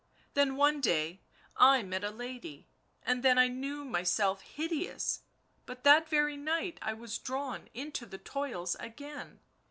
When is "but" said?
5.67-5.83